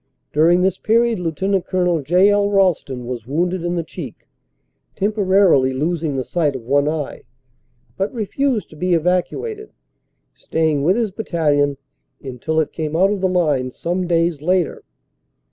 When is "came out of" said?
12.73-13.21